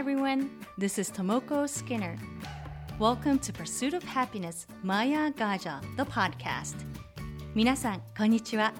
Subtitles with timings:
[0.00, 0.48] everyone.
[0.78, 2.16] This is Tomoko Skinner.
[2.98, 6.76] Welcome to Pursuit of Happiness Maya Gaja, the podcast.
[7.54, 8.72] 皆さん、こんにちは。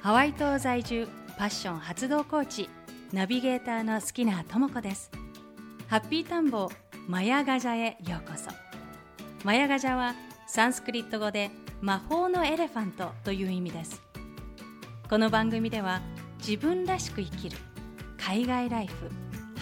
[0.00, 1.06] ハワイ島在住、
[1.38, 2.68] パッション発動コーチ、
[3.12, 5.12] ナビゲーターのスキナーともこです。
[5.86, 6.68] ハッピータンボ
[7.06, 8.50] マヤガジャへようこそ。
[9.44, 10.16] マヤガジャは
[10.48, 14.02] サンスクリット語で魔法のエレファントという意味です。
[15.08, 16.02] この番組では
[16.38, 17.58] 自分らしく生きる
[18.18, 19.23] 海外ライフ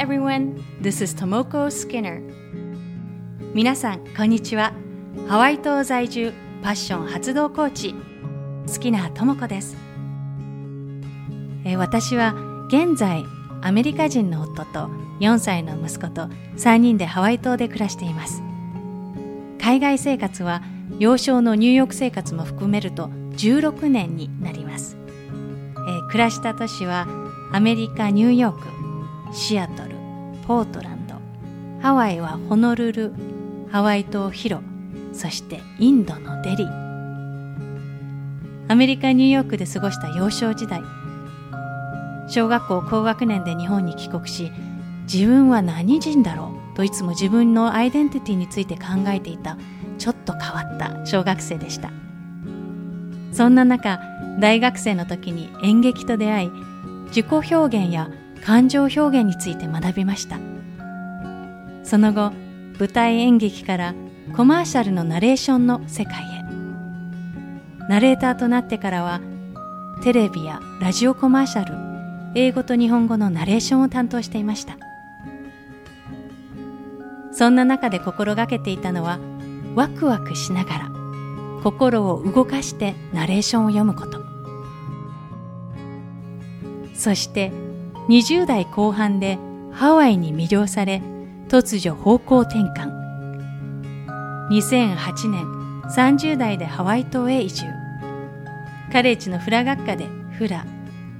[0.00, 2.22] Everyone, this is Tomoko Skinner.
[3.52, 4.72] 皆さん、こんにちは。
[5.28, 7.94] ハワイ島在住パッション発動コーチ。
[8.66, 9.76] 好きなともこです、
[11.66, 12.34] え、私は
[12.68, 13.24] 現在
[13.60, 14.88] アメリカ人の夫と
[15.20, 18.42] 4歳の息子と3人でハワイ島で暮らしています。
[19.60, 20.62] 海外生活は
[20.98, 27.06] 幼少のニューヨーク生活も含めると16年になります、え、暮らした都市は
[27.52, 28.79] アメリカ・ニューヨーク。
[29.32, 29.90] シアトル
[30.46, 31.14] ポートランド。
[31.80, 33.12] ハワイはホノルル
[33.70, 34.60] ハワイ島ヒロ
[35.12, 36.64] そしてインドのデリ。
[36.64, 36.80] ー
[38.68, 40.82] アメリカ・ニューヨークで過ごした幼少時代。
[42.28, 44.50] 小学校高学年で日本に帰国し
[45.12, 46.76] 自分は何人だろう？
[46.76, 49.56] といつも自分のアイデンティティについて考えていた
[49.98, 51.90] ちょっと変わった小学生でした。
[53.32, 54.00] そんな中
[54.40, 56.50] 大学生の時に演劇と出会い
[57.08, 58.10] 自己表現や
[58.44, 60.38] 感情表現について学びました。
[61.84, 62.32] その後
[62.78, 63.94] 舞台演劇から
[64.36, 66.44] コマーシャルのナレーションの世界へ。
[67.88, 69.20] ナレーターとなってからは
[70.02, 71.74] テレビやラジオコマーシャル
[72.34, 74.76] 英語と日本語のナレーションを担当していました。
[77.32, 79.18] そんな中で心がけていたのは
[79.74, 80.90] ワクワクしながら
[81.62, 84.20] 心を動かしてナレーションを読むこと。
[86.94, 87.52] そして
[88.10, 89.38] 20代後半で
[89.70, 91.00] ハワイに魅了され
[91.48, 92.90] 突如方向転換。
[94.50, 95.46] 2008年
[95.94, 97.66] 30代でハワイ島へ移住。
[98.90, 100.66] カレッジのフラ学科でフラ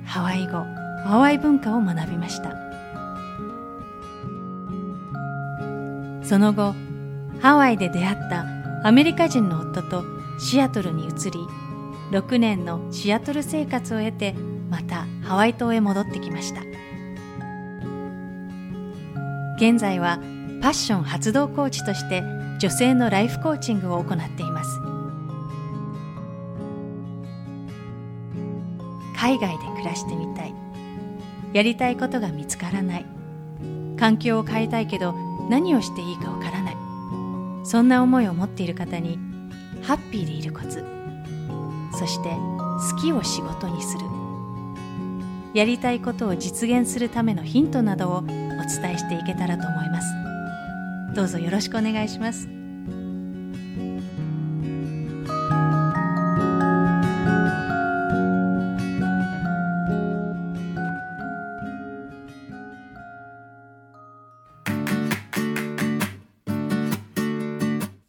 [0.04, 0.64] ハワイ語
[1.04, 2.56] ハワイ文化を学びました。
[6.24, 6.74] その後
[7.40, 8.44] ハワイで出会った
[8.82, 10.02] アメリカ人の夫と
[10.40, 11.38] シアトルに移り
[12.10, 14.34] 6年のシアトル生活を経て
[14.68, 16.69] またハワイ島へ戻ってきました。
[19.60, 20.16] 現在は
[20.62, 22.22] パッション発動コーチとして
[22.60, 24.80] 女性のライフコーチングを行っています。
[29.14, 30.54] 海外で暮らしてみたい。
[31.52, 33.06] やりたいことが見つからない。
[33.98, 35.12] 環境を変えたいけど
[35.50, 36.76] 何をしていいかわからない。
[37.64, 39.18] そんな思いを持っている方に
[39.82, 40.82] ハッピーでいるコツ。
[41.92, 44.06] そして好きを仕事にする。
[45.52, 50.14] やりたいことを実現するためのヒントなどをお伝えしていけたらと思います
[51.14, 52.48] どうぞよろしくお願いします